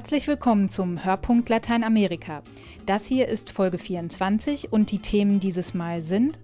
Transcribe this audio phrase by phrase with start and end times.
[0.00, 2.42] Herzlich willkommen zum Hörpunkt Lateinamerika.
[2.86, 6.38] Das hier ist Folge 24 und die Themen dieses Mal sind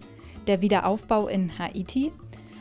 [0.47, 2.13] der Wiederaufbau in Haiti,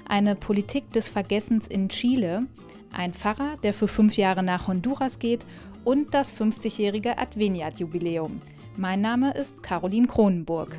[0.07, 2.47] eine Politik des Vergessens in Chile,
[2.93, 5.45] ein Pfarrer, der für fünf Jahre nach Honduras geht
[5.83, 8.41] und das 50-jährige Adveniat-Jubiläum.
[8.77, 10.77] Mein Name ist Caroline Kronenburg.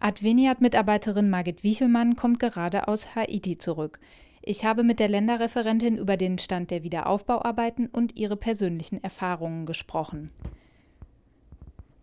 [0.00, 4.00] Adveniat-Mitarbeiterin Margit Wichelmann kommt gerade aus Haiti zurück.
[4.48, 10.30] Ich habe mit der Länderreferentin über den Stand der Wiederaufbauarbeiten und ihre persönlichen Erfahrungen gesprochen.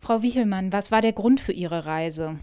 [0.01, 2.37] Frau Wichelmann, was war der Grund für Ihre Reise?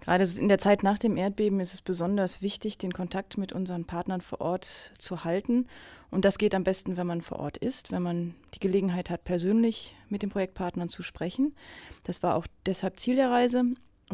[0.00, 3.84] Gerade in der Zeit nach dem Erdbeben ist es besonders wichtig, den Kontakt mit unseren
[3.84, 5.68] Partnern vor Ort zu halten.
[6.10, 9.22] Und das geht am besten, wenn man vor Ort ist, wenn man die Gelegenheit hat,
[9.22, 11.54] persönlich mit den Projektpartnern zu sprechen.
[12.02, 13.64] Das war auch deshalb Ziel der Reise.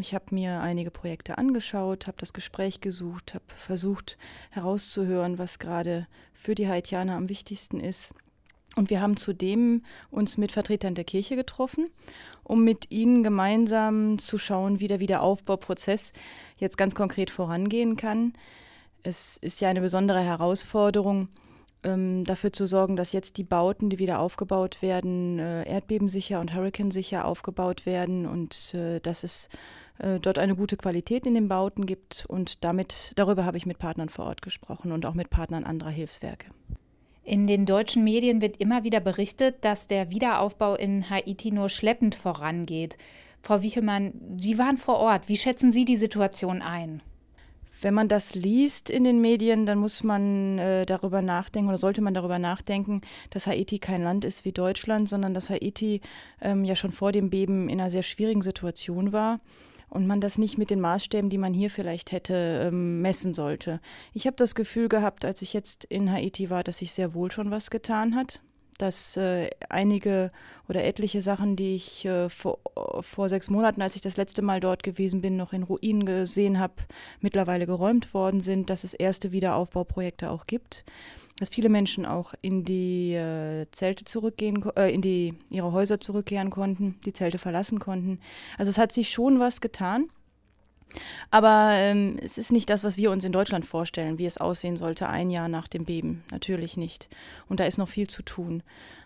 [0.01, 4.19] Ich habe mir einige Projekte angeschaut, habe das Gespräch gesucht, habe versucht
[4.51, 8.15] herauszuhören, was gerade für die Haitianer am wichtigsten ist.
[8.77, 11.89] Und wir haben zudem uns mit Vertretern der Kirche getroffen,
[12.45, 16.13] um mit ihnen gemeinsam zu schauen, wie der Wiederaufbauprozess
[16.59, 18.35] jetzt ganz konkret vorangehen kann.
[19.03, 21.29] Es ist ja eine besondere Herausforderung,
[21.83, 26.55] ähm, dafür zu sorgen, dass jetzt die Bauten, die wieder aufgebaut werden, äh, erdbebensicher und
[26.55, 29.49] hurrikansicher aufgebaut werden und äh, dass es
[29.99, 32.25] äh, dort eine gute Qualität in den Bauten gibt.
[32.29, 35.91] Und damit, darüber habe ich mit Partnern vor Ort gesprochen und auch mit Partnern anderer
[35.91, 36.47] Hilfswerke.
[37.25, 42.15] In den deutschen Medien wird immer wieder berichtet, dass der Wiederaufbau in Haiti nur schleppend
[42.15, 42.97] vorangeht.
[43.43, 45.29] Frau Wichelmann, Sie waren vor Ort.
[45.29, 47.03] Wie schätzen Sie die Situation ein?
[47.81, 52.01] Wenn man das liest in den Medien, dann muss man äh, darüber nachdenken oder sollte
[52.01, 56.01] man darüber nachdenken, dass Haiti kein Land ist wie Deutschland, sondern dass Haiti
[56.41, 59.39] ähm, ja schon vor dem Beben in einer sehr schwierigen Situation war
[59.91, 63.81] und man das nicht mit den Maßstäben, die man hier vielleicht hätte, ähm, messen sollte.
[64.15, 67.31] Ich habe das Gefühl gehabt, als ich jetzt in Haiti war, dass sich sehr wohl
[67.31, 68.41] schon was getan hat
[68.79, 70.31] dass äh, einige
[70.69, 72.61] oder etliche Sachen, die ich äh, vor,
[73.01, 76.59] vor sechs Monaten, als ich das letzte Mal dort gewesen bin, noch in Ruinen gesehen
[76.59, 76.75] habe,
[77.21, 80.85] mittlerweile geräumt worden sind, dass es erste Wiederaufbauprojekte auch gibt,
[81.39, 86.51] dass viele Menschen auch in die äh, Zelte zurückgehen, äh, in die ihre Häuser zurückkehren
[86.51, 88.21] konnten, die Zelte verlassen konnten.
[88.57, 90.09] Also es hat sich schon was getan.
[91.31, 94.77] Aber ähm, es ist nicht das, was wir uns in Deutschland vorstellen, wie es aussehen
[94.77, 96.25] sollte ein Jahr nach dem Beben.
[96.31, 97.09] Natürlich nicht.
[97.49, 98.63] Und da ist noch viel zu tun.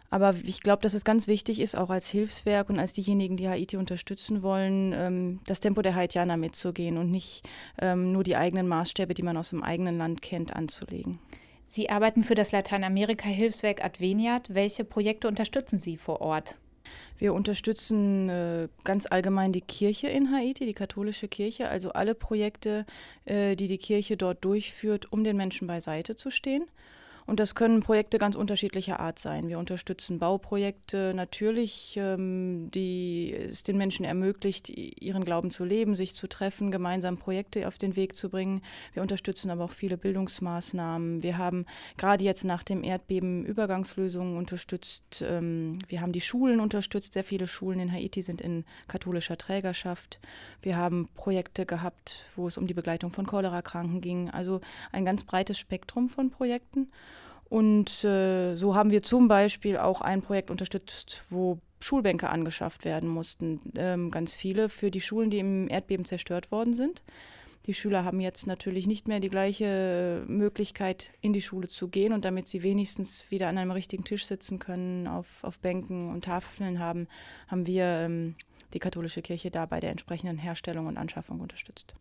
[0.09, 3.49] Aber ich glaube, dass es ganz wichtig ist, auch als Hilfswerk und als diejenigen, die
[3.49, 7.49] Haiti unterstützen wollen, ähm, das Tempo der Haitianer mitzugehen und nicht
[7.81, 11.19] ähm, nur die eigenen Maßstäbe, die man aus dem eigenen Land kennt, anzulegen.
[11.75, 14.55] Sie arbeiten für das Lateinamerika-Hilfswerk Adveniat.
[14.55, 16.59] Welche Projekte unterstützen Sie vor Ort?
[17.17, 22.85] Wir unterstützen äh, ganz allgemein die Kirche in Haiti, die katholische Kirche, also alle Projekte,
[23.25, 26.67] äh, die die Kirche dort durchführt, um den Menschen beiseite zu stehen.
[27.27, 29.49] Und das können Projekte ganz unterschiedlicher Art sein.
[29.49, 36.15] Wir unterstützen Bauprojekte natürlich, ähm, die es den Menschen ermöglicht, ihren Glauben zu leben, sich
[36.15, 38.63] zu treffen, gemeinsam Projekte auf den Weg zu bringen.
[38.93, 41.23] Wir unterstützen aber auch viele Bildungsmaßnahmen.
[41.23, 41.67] Wir haben
[41.97, 45.25] gerade jetzt nach dem Erdbeben Übergangslösungen unterstützt.
[45.27, 47.13] Ähm, wir haben die Schulen unterstützt.
[47.13, 50.21] Sehr viele Schulen in Haiti sind in katholischer Trägerschaft.
[50.61, 54.31] Wir haben Projekte gehabt, wo es um die Begleitung von Cholera-Kranken ging.
[54.31, 56.91] Also ein ganz breites Spektrum von Projekten.
[57.53, 63.11] Und äh, so haben wir zum Beispiel auch ein Projekt unterstützt, wo Schulbänke angeschafft werden
[63.11, 63.61] mussten.
[63.77, 67.03] Ähm, ganz viele für die Schulen, die im Erdbeben zerstört worden sind.
[67.67, 72.15] Die Schüler haben jetzt natürlich nicht mehr die gleiche Möglichkeit, in die Schule zu gehen.
[72.15, 76.25] Und damit sie wenigstens wieder an einem richtigen Tisch sitzen können, auf, auf Bänken und
[76.25, 77.07] Tafeln haben,
[77.49, 78.35] haben wir ähm,
[78.73, 81.95] die katholische Kirche da bei der entsprechenden Herstellung und Anschaffung unterstützt.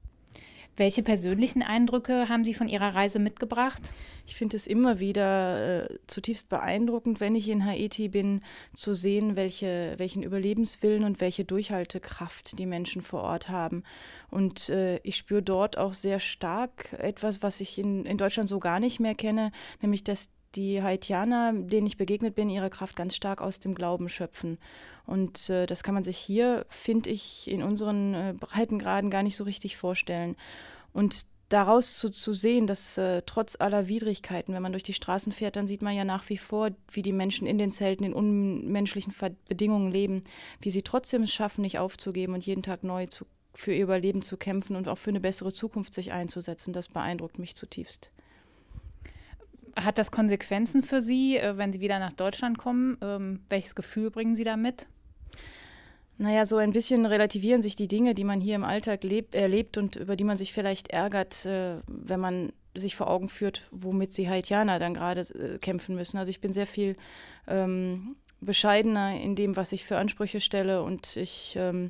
[0.77, 3.91] Welche persönlichen Eindrücke haben Sie von Ihrer Reise mitgebracht?
[4.25, 8.41] Ich finde es immer wieder äh, zutiefst beeindruckend, wenn ich in Haiti bin,
[8.73, 13.83] zu sehen, welche, welchen Überlebenswillen und welche Durchhaltekraft die Menschen vor Ort haben.
[14.29, 18.59] Und äh, ich spüre dort auch sehr stark etwas, was ich in, in Deutschland so
[18.59, 19.51] gar nicht mehr kenne,
[19.81, 24.09] nämlich dass die Haitianer, denen ich begegnet bin, ihre Kraft ganz stark aus dem Glauben
[24.09, 24.57] schöpfen.
[25.05, 29.35] Und äh, das kann man sich hier, finde ich, in unseren äh, Breitengraden gar nicht
[29.35, 30.35] so richtig vorstellen.
[30.93, 35.31] Und daraus zu, zu sehen, dass äh, trotz aller Widrigkeiten, wenn man durch die Straßen
[35.31, 38.13] fährt, dann sieht man ja nach wie vor, wie die Menschen in den Zelten in
[38.13, 39.13] unmenschlichen
[39.47, 40.23] Bedingungen leben,
[40.61, 44.21] wie sie trotzdem es schaffen, nicht aufzugeben und jeden Tag neu zu, für ihr Überleben
[44.21, 46.73] zu kämpfen und auch für eine bessere Zukunft sich einzusetzen.
[46.73, 48.11] Das beeindruckt mich zutiefst.
[49.75, 52.97] Hat das Konsequenzen für Sie, äh, wenn Sie wieder nach Deutschland kommen?
[53.01, 54.87] Ähm, welches Gefühl bringen Sie da mit?
[56.21, 59.79] Naja, so ein bisschen relativieren sich die Dinge, die man hier im Alltag lebt, erlebt
[59.79, 64.13] und über die man sich vielleicht ärgert, äh, wenn man sich vor Augen führt, womit
[64.13, 66.19] sie Haitianer dann gerade äh, kämpfen müssen.
[66.19, 66.95] Also ich bin sehr viel
[67.47, 71.89] ähm, bescheidener in dem, was ich für Ansprüche stelle und ich ähm,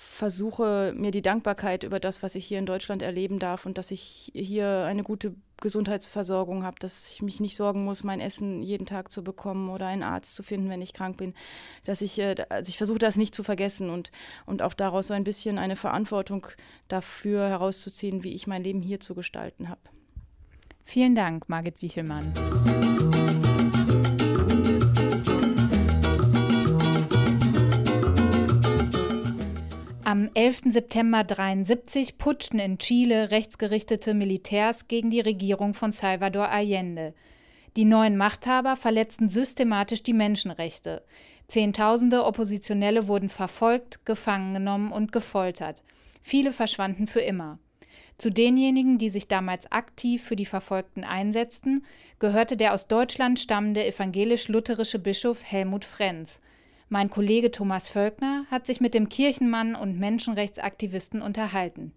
[0.00, 3.90] versuche mir die Dankbarkeit über das, was ich hier in Deutschland erleben darf und dass
[3.90, 8.86] ich hier eine gute Gesundheitsversorgung habe, dass ich mich nicht sorgen muss, mein Essen jeden
[8.86, 11.34] Tag zu bekommen oder einen Arzt zu finden, wenn ich krank bin,
[11.82, 14.12] dass ich, äh, also ich versuche das nicht zu vergessen und,
[14.46, 16.46] und auch daraus so ein bisschen eine Verantwortung
[16.86, 19.80] dafür herauszuziehen, wie ich mein Leben hier zu gestalten habe.
[20.84, 22.32] Vielen Dank, Margit Wichelmann.
[30.08, 30.72] Am 11.
[30.72, 37.12] September 1973 putschten in Chile rechtsgerichtete Militärs gegen die Regierung von Salvador Allende.
[37.76, 41.02] Die neuen Machthaber verletzten systematisch die Menschenrechte.
[41.46, 45.82] Zehntausende Oppositionelle wurden verfolgt, gefangen genommen und gefoltert.
[46.22, 47.58] Viele verschwanden für immer.
[48.16, 51.84] Zu denjenigen, die sich damals aktiv für die Verfolgten einsetzten,
[52.18, 56.40] gehörte der aus Deutschland stammende evangelisch-lutherische Bischof Helmut Frenz.
[56.90, 61.92] Mein Kollege Thomas Völkner hat sich mit dem Kirchenmann und Menschenrechtsaktivisten unterhalten.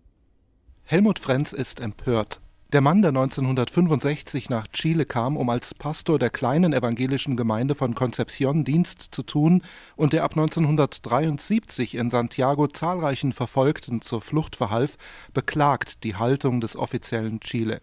[0.84, 2.42] Helmut Frenz ist empört.
[2.74, 7.96] Der Mann, der 1965 nach Chile kam, um als Pastor der kleinen evangelischen Gemeinde von
[7.96, 9.64] Concepción Dienst zu tun
[9.96, 14.98] und der ab 1973 in Santiago zahlreichen Verfolgten zur Flucht verhalf,
[15.34, 17.82] beklagt die Haltung des offiziellen Chile.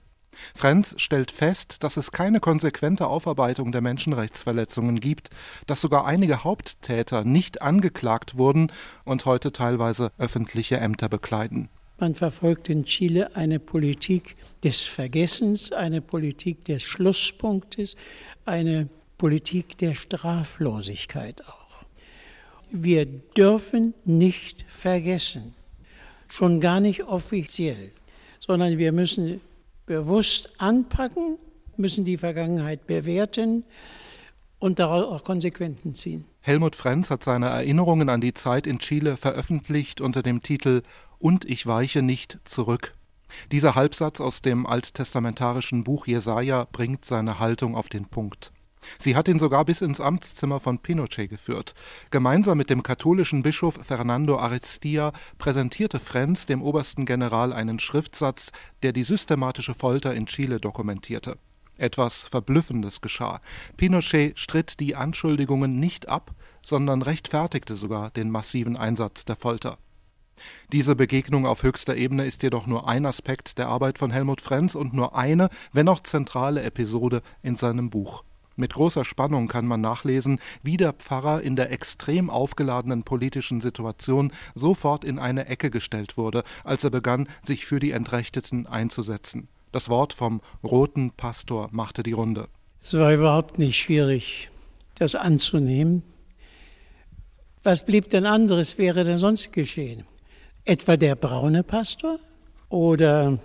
[0.55, 5.31] Frenz stellt fest, dass es keine konsequente Aufarbeitung der Menschenrechtsverletzungen gibt,
[5.67, 8.73] dass sogar einige Haupttäter nicht angeklagt wurden
[9.05, 11.69] und heute teilweise öffentliche Ämter bekleiden.
[12.01, 17.97] Man verfolgt in Chile eine Politik des Vergessens, eine Politik des Schlusspunktes,
[18.45, 18.89] eine
[19.19, 21.85] Politik der Straflosigkeit auch.
[22.71, 25.55] Wir dürfen nicht vergessen,
[26.29, 27.91] schon gar nicht offiziell,
[28.39, 29.41] sondern wir müssen
[29.89, 31.39] bewusst anpacken,
[31.77, 33.65] müssen die Vergangenheit bewerten
[34.59, 36.25] und daraus auch Konsequenzen ziehen.
[36.41, 40.83] Helmut Frenz hat seine Erinnerungen an die Zeit in Chile veröffentlicht unter dem Titel
[41.19, 42.95] Und ich weiche nicht zurück.
[43.53, 48.53] Dieser Halbsatz aus dem alttestamentarischen Buch Jesaja bringt seine Haltung auf den Punkt.
[48.99, 51.75] Sie hat ihn sogar bis ins Amtszimmer von Pinochet geführt.
[52.11, 58.53] Gemeinsam mit dem katholischen Bischof Fernando Ariztía präsentierte Frenz dem obersten General einen Schriftsatz,
[58.83, 61.39] der die systematische Folter in Chile dokumentierte.
[61.77, 63.41] Etwas Verblüffendes geschah.
[63.77, 66.33] Pinochet stritt die Anschuldigungen nicht ab,
[66.63, 69.79] sondern rechtfertigte sogar den massiven Einsatz der Folter.
[70.73, 74.75] Diese Begegnung auf höchster Ebene ist jedoch nur ein Aspekt der Arbeit von Helmut Frenz
[74.75, 78.25] und nur eine, wenn auch zentrale Episode in seinem Buch.
[78.59, 84.33] Mit großer Spannung kann man nachlesen, wie der Pfarrer in der extrem aufgeladenen politischen Situation
[84.57, 89.47] sofort in eine Ecke gestellt wurde, als er begann, sich für die Entrechteten einzusetzen.
[89.71, 92.49] Das Wort vom roten Pastor machte die Runde.
[92.83, 94.51] Es war überhaupt nicht schwierig,
[94.97, 96.03] das anzunehmen.
[97.63, 100.05] Was blieb denn anderes wäre denn sonst geschehen?
[100.65, 102.19] Etwa der braune Pastor
[102.71, 103.39] oder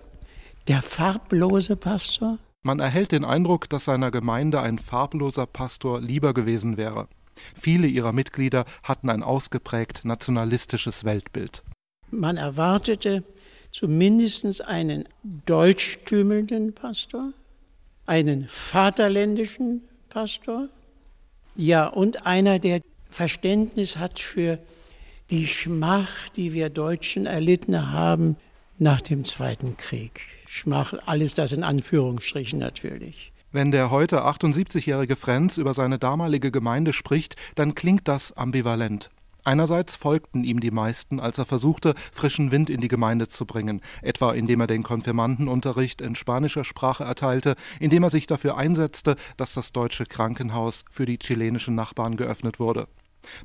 [0.67, 2.39] der farblose Pastor?
[2.65, 7.09] Man erhält den Eindruck, dass seiner Gemeinde ein farbloser Pastor lieber gewesen wäre.
[7.55, 11.63] Viele ihrer Mitglieder hatten ein ausgeprägt nationalistisches Weltbild.
[12.09, 13.23] Man erwartete
[13.71, 15.03] zumindest einen
[15.45, 17.33] deutschtümelnden Pastor,
[18.05, 20.69] einen vaterländischen Pastor,
[21.55, 24.57] ja, und einer, der Verständnis hat für
[25.29, 28.37] die Schmach, die wir Deutschen erlitten haben
[28.77, 30.21] nach dem Zweiten Krieg.
[30.47, 33.31] Schmach, alles das in Anführungsstrichen natürlich.
[33.51, 39.11] Wenn der heute 78-jährige Frenz über seine damalige Gemeinde spricht, dann klingt das ambivalent.
[39.43, 43.81] Einerseits folgten ihm die meisten, als er versuchte, frischen Wind in die Gemeinde zu bringen,
[44.01, 49.53] etwa indem er den Konfirmandenunterricht in spanischer Sprache erteilte, indem er sich dafür einsetzte, dass
[49.53, 52.87] das deutsche Krankenhaus für die chilenischen Nachbarn geöffnet wurde.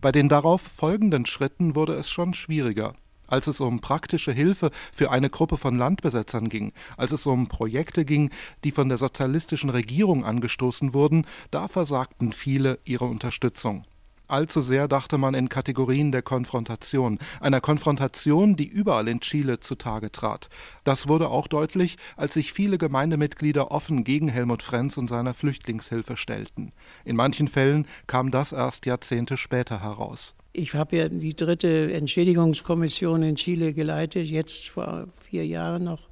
[0.00, 2.94] Bei den darauf folgenden Schritten wurde es schon schwieriger
[3.28, 8.04] als es um praktische Hilfe für eine Gruppe von Landbesetzern ging, als es um Projekte
[8.04, 8.30] ging,
[8.64, 13.84] die von der sozialistischen Regierung angestoßen wurden, da versagten viele ihre Unterstützung.
[14.28, 20.12] Allzu sehr dachte man in Kategorien der Konfrontation, einer Konfrontation, die überall in Chile zutage
[20.12, 20.50] trat.
[20.84, 26.18] Das wurde auch deutlich, als sich viele Gemeindemitglieder offen gegen Helmut Frenz und seiner Flüchtlingshilfe
[26.18, 26.72] stellten.
[27.06, 30.34] In manchen Fällen kam das erst Jahrzehnte später heraus.
[30.52, 36.08] Ich habe ja die dritte Entschädigungskommission in Chile geleitet, jetzt vor vier Jahren noch.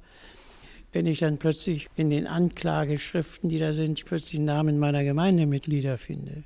[0.91, 6.45] Wenn ich dann plötzlich in den Anklageschriften, die da sind, plötzlich Namen meiner Gemeindemitglieder finde.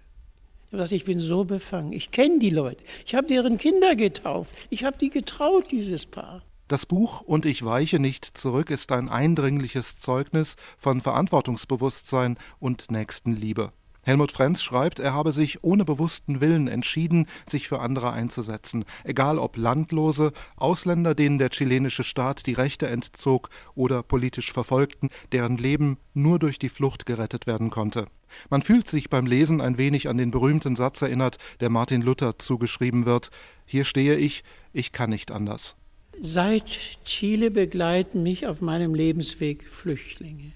[0.71, 1.91] Ich bin so befangen.
[1.91, 2.83] Ich kenne die Leute.
[3.05, 4.55] Ich habe deren Kinder getauft.
[4.69, 6.43] Ich habe die getraut, dieses Paar.
[6.69, 13.73] Das Buch Und ich weiche nicht zurück ist ein eindringliches Zeugnis von Verantwortungsbewusstsein und Nächstenliebe.
[14.03, 19.37] Helmut Frenz schreibt, er habe sich ohne bewussten Willen entschieden, sich für andere einzusetzen, egal
[19.37, 25.97] ob Landlose, Ausländer, denen der chilenische Staat die Rechte entzog, oder politisch Verfolgten, deren Leben
[26.13, 28.07] nur durch die Flucht gerettet werden konnte.
[28.49, 32.39] Man fühlt sich beim Lesen ein wenig an den berühmten Satz erinnert, der Martin Luther
[32.39, 33.29] zugeschrieben wird
[33.65, 34.43] Hier stehe ich,
[34.73, 35.75] ich kann nicht anders.
[36.19, 36.65] Seit
[37.05, 40.53] Chile begleiten mich auf meinem Lebensweg Flüchtlinge.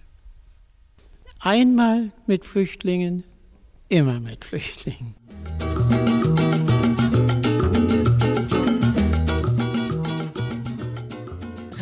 [1.39, 3.23] Einmal mit Flüchtlingen,
[3.89, 5.15] immer mit Flüchtlingen.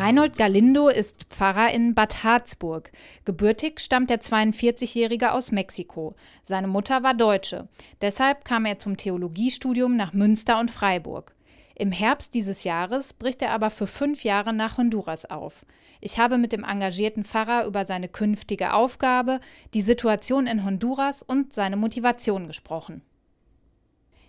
[0.03, 2.91] Reinhold Galindo ist Pfarrer in Bad Harzburg.
[3.23, 6.15] Gebürtig stammt der 42-Jährige aus Mexiko.
[6.43, 7.69] Seine Mutter war Deutsche.
[8.01, 11.33] Deshalb kam er zum Theologiestudium nach Münster und Freiburg.
[11.75, 15.65] Im Herbst dieses Jahres bricht er aber für fünf Jahre nach Honduras auf.
[16.01, 19.39] Ich habe mit dem engagierten Pfarrer über seine künftige Aufgabe,
[19.73, 23.01] die Situation in Honduras und seine Motivation gesprochen.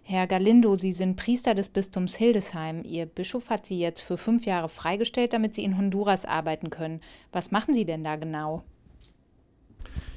[0.07, 2.83] Herr Galindo, Sie sind Priester des Bistums Hildesheim.
[2.85, 7.01] Ihr Bischof hat Sie jetzt für fünf Jahre freigestellt, damit Sie in Honduras arbeiten können.
[7.33, 8.65] Was machen Sie denn da genau?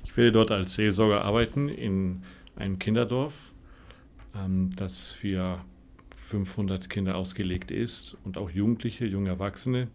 [0.05, 2.23] Ich werde dort als Seelsorger arbeiten in
[2.57, 3.53] einem Kinderdorf,
[4.35, 5.59] ähm, das für
[6.27, 9.87] 500 Kinder ausgelegt ist und auch Jugendliche, junge Erwachsene.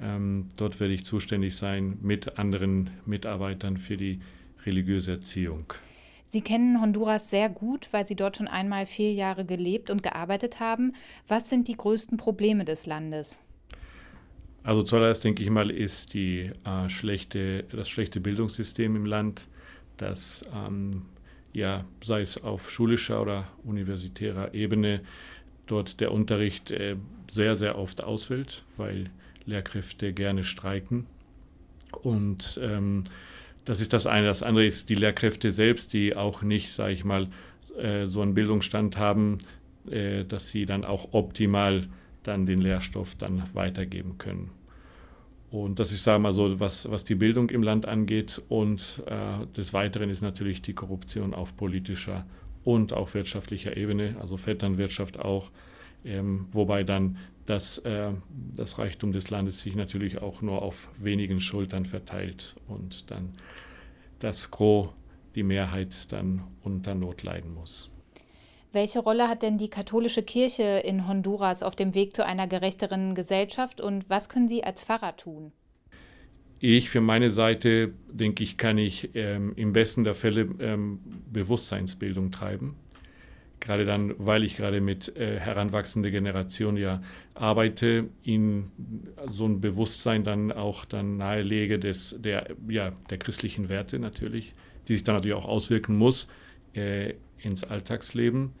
[0.00, 4.20] Ähm, dort werde ich zuständig sein mit anderen Mitarbeitern für die
[4.64, 5.74] religiöse Erziehung.
[6.24, 10.60] Sie kennen Honduras sehr gut, weil Sie dort schon einmal vier Jahre gelebt und gearbeitet
[10.60, 10.94] haben.
[11.26, 13.42] Was sind die größten Probleme des Landes?
[14.62, 19.48] Also zuallererst denke ich mal, ist die, äh, schlechte, das schlechte Bildungssystem im Land,
[19.96, 21.02] das ähm,
[21.52, 25.00] ja, sei es auf schulischer oder universitärer Ebene,
[25.70, 26.96] dort der Unterricht äh,
[27.30, 29.10] sehr, sehr oft ausfällt, weil
[29.46, 31.06] Lehrkräfte gerne streiken.
[32.02, 33.04] Und ähm,
[33.64, 34.26] das ist das eine.
[34.26, 37.28] Das andere ist die Lehrkräfte selbst, die auch nicht, sage ich mal,
[37.78, 39.38] äh, so einen Bildungsstand haben,
[39.90, 41.86] äh, dass sie dann auch optimal
[42.22, 44.50] dann den Lehrstoff dann weitergeben können.
[45.50, 48.42] Und das ist, sagen wir mal so, was, was die Bildung im Land angeht.
[48.48, 52.26] Und äh, des Weiteren ist natürlich die Korruption auf politischer
[52.64, 55.50] und auch wirtschaftlicher Ebene, also Vetternwirtschaft auch,
[56.04, 58.10] ähm, wobei dann das, äh,
[58.56, 63.34] das Reichtum des Landes sich natürlich auch nur auf wenigen Schultern verteilt und dann
[64.18, 64.88] das Gros,
[65.34, 67.90] die Mehrheit dann unter Not leiden muss.
[68.72, 73.14] Welche Rolle hat denn die katholische Kirche in Honduras auf dem Weg zu einer gerechteren
[73.14, 75.52] Gesellschaft und was können Sie als Pfarrer tun?
[76.60, 80.98] Ich für meine Seite, denke ich, kann ich ähm, im besten der Fälle ähm,
[81.32, 82.74] Bewusstseinsbildung treiben.
[83.60, 87.00] Gerade dann, weil ich gerade mit äh, heranwachsender Generation ja
[87.34, 88.72] arbeite, ihnen
[89.30, 94.52] so ein Bewusstsein dann auch dann nahelege des, der, ja, der christlichen Werte natürlich,
[94.88, 96.28] die sich dann natürlich auch auswirken muss
[96.74, 98.52] äh, ins Alltagsleben.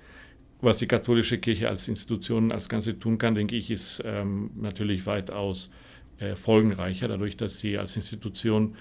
[0.60, 5.06] Was die katholische Kirche als Institution als Ganze tun kann, denke ich, ist ähm, natürlich
[5.06, 5.87] weitaus äh,
[6.34, 8.76] folgenreicher, dadurch, dass sie als Institution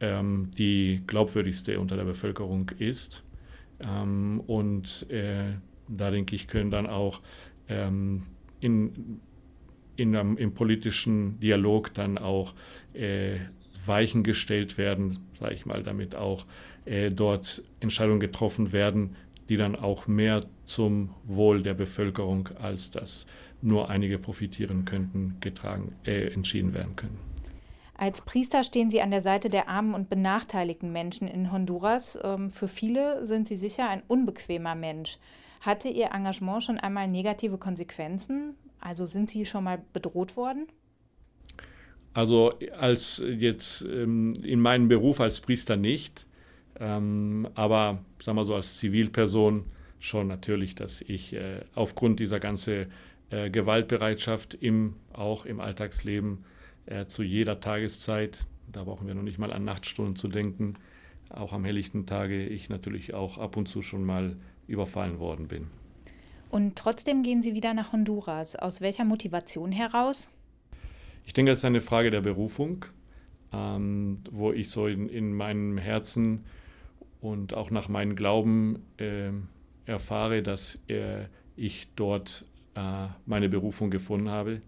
[0.00, 3.24] ähm, die glaubwürdigste unter der Bevölkerung ist.
[3.86, 5.54] Ähm, und äh,
[5.88, 7.20] da denke ich, können dann auch
[7.68, 8.24] ähm,
[8.60, 9.20] in,
[9.96, 12.54] in einem, im politischen Dialog dann auch
[12.94, 13.36] äh,
[13.86, 16.46] Weichen gestellt werden, sage ich mal, damit auch
[16.84, 19.16] äh, dort Entscheidungen getroffen werden,
[19.48, 23.26] die dann auch mehr zum Wohl der Bevölkerung als das
[23.62, 27.18] nur einige profitieren könnten, getragen, äh, entschieden werden können.
[27.96, 32.18] Als Priester stehen Sie an der Seite der armen und benachteiligten Menschen in Honduras.
[32.22, 35.18] Ähm, für viele sind Sie sicher ein unbequemer Mensch.
[35.60, 38.56] Hatte Ihr Engagement schon einmal negative Konsequenzen?
[38.80, 40.66] Also sind Sie schon mal bedroht worden?
[42.12, 46.26] Also als jetzt ähm, in meinem Beruf als Priester nicht,
[46.80, 49.64] ähm, aber sagen wir so als Zivilperson
[50.00, 52.86] schon natürlich, dass ich äh, aufgrund dieser ganzen
[53.30, 56.44] äh, Gewaltbereitschaft im, auch im Alltagsleben
[56.86, 60.74] äh, zu jeder Tageszeit, da brauchen wir noch nicht mal an Nachtstunden zu denken,
[61.30, 65.68] auch am helllichten Tage ich natürlich auch ab und zu schon mal überfallen worden bin.
[66.50, 68.54] Und trotzdem gehen Sie wieder nach Honduras.
[68.54, 70.30] Aus welcher Motivation heraus?
[71.26, 72.84] Ich denke, das ist eine Frage der Berufung,
[73.52, 76.44] ähm, wo ich so in, in, meinem Herzen
[77.24, 79.30] und auch nach meinem Glauben äh,
[79.86, 81.24] erfahre, dass äh,
[81.56, 84.60] ich dort äh, meine Berufung gefunden habe.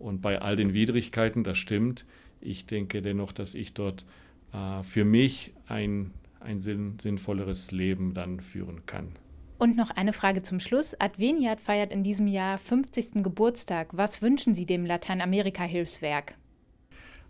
[0.00, 2.04] Und bei all den Widrigkeiten, das stimmt,
[2.40, 4.04] ich denke dennoch, dass ich dort
[4.52, 9.12] äh, für mich ein, ein sinn, sinnvolleres Leben dann führen kann.
[9.58, 10.98] Und noch eine Frage zum Schluss.
[10.98, 13.22] Adveniat feiert in diesem Jahr 50.
[13.22, 13.90] Geburtstag.
[13.92, 16.34] Was wünschen Sie dem Lateinamerika-Hilfswerk?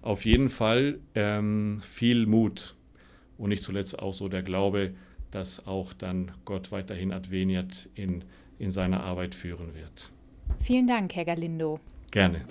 [0.00, 2.76] Auf jeden Fall ähm, viel Mut
[3.40, 4.92] und nicht zuletzt auch so der Glaube,
[5.30, 8.24] dass auch dann Gott weiterhin Adveniat in,
[8.58, 10.10] in seiner Arbeit führen wird.
[10.60, 11.80] Vielen Dank, Herr Galindo.
[12.10, 12.44] Gerne.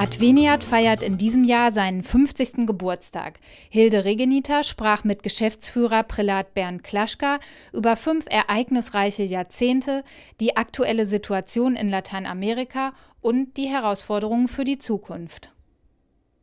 [0.00, 2.66] Adveniat feiert in diesem Jahr seinen 50.
[2.66, 3.38] Geburtstag.
[3.68, 7.38] Hilde Regenita sprach mit Geschäftsführer Prälat Bernd Klaschka
[7.74, 10.02] über fünf ereignisreiche Jahrzehnte,
[10.40, 15.52] die aktuelle Situation in Lateinamerika und die Herausforderungen für die Zukunft.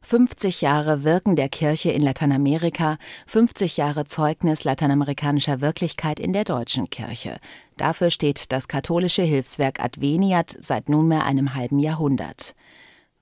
[0.01, 6.89] 50 Jahre Wirken der Kirche in Lateinamerika, 50 Jahre Zeugnis lateinamerikanischer Wirklichkeit in der deutschen
[6.89, 7.37] Kirche.
[7.75, 12.55] Dafür steht das katholische Hilfswerk Adveniat seit nunmehr einem halben Jahrhundert.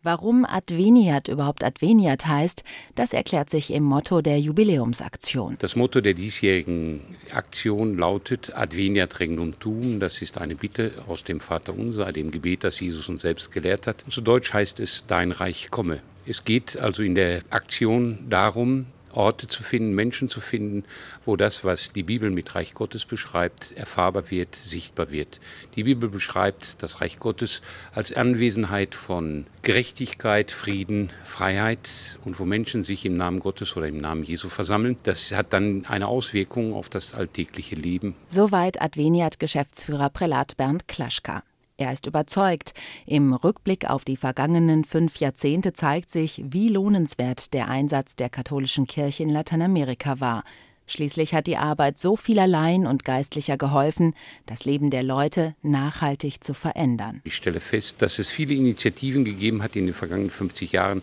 [0.06, 5.56] Warum Adveniat überhaupt Adveniat heißt, das erklärt sich im Motto der Jubiläumsaktion.
[5.58, 10.00] Das Motto der diesjährigen Aktion lautet Adveniat Regnum Tuum.
[10.00, 14.06] Das ist eine Bitte aus dem Vaterunser, dem Gebet, das Jesus uns selbst gelehrt hat.
[14.08, 16.02] Zu Deutsch heißt es Dein Reich komme.
[16.28, 18.86] Es geht also in der Aktion darum,
[19.16, 20.84] Orte zu finden, Menschen zu finden,
[21.26, 25.40] wo das, was die Bibel mit Reich Gottes beschreibt, erfahrbar wird, sichtbar wird.
[25.76, 27.62] Die Bibel beschreibt das Reich Gottes
[27.94, 33.98] als Anwesenheit von Gerechtigkeit, Frieden, Freiheit und wo Menschen sich im Namen Gottes oder im
[33.98, 34.98] Namen Jesu versammeln.
[35.04, 38.16] Das hat dann eine Auswirkung auf das alltägliche Leben.
[38.30, 41.44] Soweit Adveniat Geschäftsführer Prälat Bernd Klaschka.
[41.78, 42.74] Er ist überzeugt.
[43.06, 48.88] Im Rückblick auf die vergangenen fünf Jahrzehnte zeigt sich, wie lohnenswert der Einsatz der katholischen
[48.88, 50.46] Kirche in Lateinamerika war.
[50.88, 54.14] Schließlich hat die Arbeit so vieler Laien und Geistlicher geholfen,
[54.46, 57.20] das Leben der Leute nachhaltig zu verändern.
[57.26, 61.02] Ich stelle fest, dass es viele Initiativen gegeben hat in den vergangenen 50 Jahren,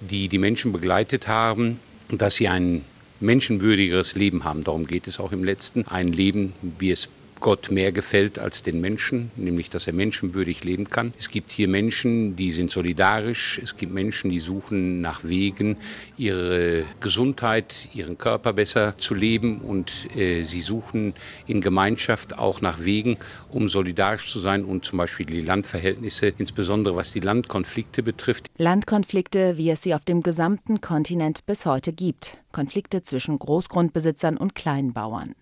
[0.00, 2.82] die die Menschen begleitet haben, dass sie ein
[3.20, 4.64] menschenwürdigeres Leben haben.
[4.64, 5.86] Darum geht es auch im letzten.
[5.86, 7.08] Ein Leben, wie es
[7.40, 11.12] Gott mehr gefällt als den Menschen, nämlich dass er menschenwürdig leben kann.
[11.18, 13.60] Es gibt hier Menschen, die sind solidarisch.
[13.62, 15.76] Es gibt Menschen, die suchen nach Wegen,
[16.16, 21.14] ihre Gesundheit, ihren Körper besser zu leben und äh, sie suchen
[21.46, 23.18] in Gemeinschaft auch nach Wegen,
[23.50, 28.50] um solidarisch zu sein und zum Beispiel die Landverhältnisse, insbesondere was die Landkonflikte betrifft.
[28.56, 32.38] Landkonflikte, wie es sie auf dem gesamten Kontinent bis heute gibt.
[32.52, 35.34] Konflikte zwischen Großgrundbesitzern und Kleinbauern.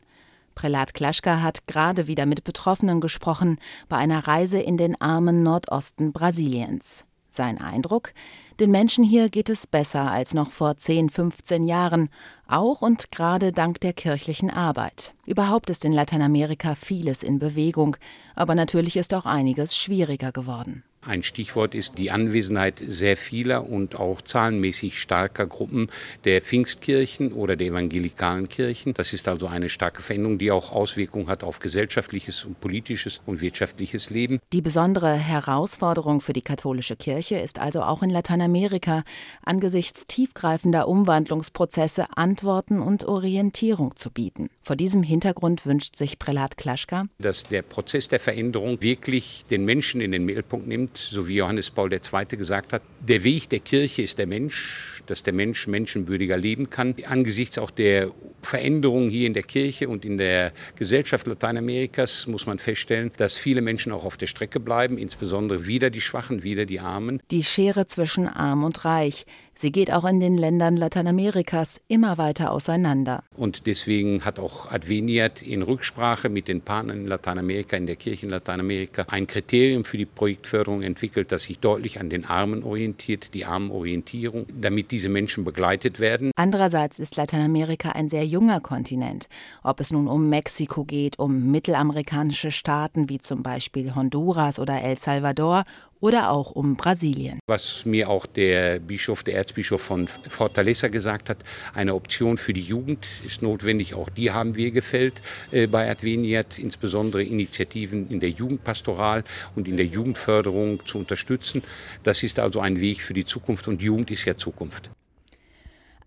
[0.55, 6.13] Prälat Klaschka hat gerade wieder mit Betroffenen gesprochen bei einer Reise in den armen Nordosten
[6.13, 7.05] Brasiliens.
[7.29, 8.13] Sein Eindruck?
[8.61, 12.11] Den Menschen hier geht es besser als noch vor 10, 15 Jahren,
[12.47, 15.15] auch und gerade dank der kirchlichen Arbeit.
[15.25, 17.97] Überhaupt ist in Lateinamerika vieles in Bewegung,
[18.35, 20.85] aber natürlich ist auch einiges schwieriger geworden.
[21.05, 25.89] Ein Stichwort ist die Anwesenheit sehr vieler und auch zahlenmäßig starker Gruppen
[26.25, 28.95] der Pfingstkirchen oder der evangelikalen Kirchen.
[28.95, 33.41] Das ist also eine starke Veränderung, die auch Auswirkungen hat auf gesellschaftliches und politisches und
[33.41, 34.39] wirtschaftliches Leben.
[34.53, 39.03] Die besondere Herausforderung für die katholische Kirche ist also auch in Lateinamerika,
[39.45, 44.51] angesichts tiefgreifender Umwandlungsprozesse Antworten und Orientierung zu bieten.
[44.63, 50.01] Vor diesem Hintergrund wünscht sich Prälat Klaschka, dass der Prozess der Veränderung wirklich den Menschen
[50.01, 52.01] in den Mittelpunkt nimmt so wie Johannes Paul II.
[52.37, 56.95] gesagt hat, der Weg der Kirche ist der Mensch, dass der Mensch menschenwürdiger leben kann.
[57.07, 58.11] Angesichts auch der
[58.43, 63.61] Veränderungen hier in der Kirche und in der Gesellschaft Lateinamerikas muss man feststellen, dass viele
[63.61, 67.21] Menschen auch auf der Strecke bleiben, insbesondere wieder die Schwachen, wieder die Armen.
[67.31, 72.53] Die Schere zwischen arm und reich, Sie geht auch in den Ländern Lateinamerikas immer weiter
[72.53, 73.23] auseinander.
[73.37, 78.27] Und deswegen hat auch Adveniat in Rücksprache mit den Partnern in Lateinamerika, in der Kirche
[78.27, 83.35] in Lateinamerika, ein Kriterium für die Projektförderung entwickelt, das sich deutlich an den Armen orientiert,
[83.35, 86.33] die Armenorientierung, damit diese Menschen begleitet werden.
[86.37, 89.29] Andererseits ist Lateinamerika ein sehr junger Kontinent.
[89.63, 94.99] Ob es nun um Mexiko geht, um mittelamerikanische Staaten wie zum Beispiel Honduras oder El
[94.99, 95.65] Salvador
[96.03, 97.39] oder auch um Brasilien.
[97.47, 101.39] Was mir auch der Bischof, der Erzbischof von Fortaleza gesagt hat,
[101.75, 103.95] eine Option für die Jugend ist notwendig.
[103.95, 109.23] Auch die haben wir gefällt äh, bei Adveniat, insbesondere Initiativen in der Jugendpastoral
[109.55, 111.63] und in der Jugendförderung zu unterstützen.
[112.03, 114.91] Das ist also ein Weg für die Zukunft und Jugend ist ja Zukunft.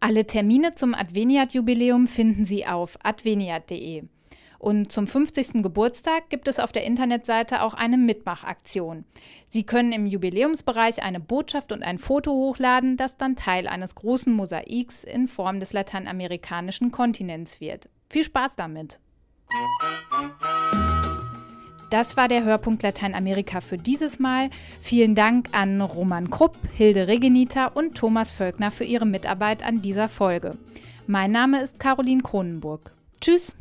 [0.02, 4.04] Alle Termine zum Adveniat-Jubiläum finden Sie auf adveniat.de.
[4.60, 5.64] Und zum 50.
[5.64, 9.06] Geburtstag gibt es auf der Internetseite auch eine Mitmachaktion.
[9.48, 14.34] Sie können im Jubiläumsbereich eine Botschaft und ein Foto hochladen, das dann Teil eines großen
[14.34, 17.90] Mosaiks in Form des lateinamerikanischen Kontinents wird.
[18.10, 19.00] Viel Spaß damit!
[21.90, 24.50] Das war der Hörpunkt Lateinamerika für dieses Mal.
[24.82, 30.10] Vielen Dank an Roman Krupp, Hilde Regenita und Thomas Völkner für ihre Mitarbeit an dieser
[30.10, 30.58] Folge.
[31.08, 32.94] Mein Name ist Caroline Kronenburg.
[33.22, 33.56] Tschüss!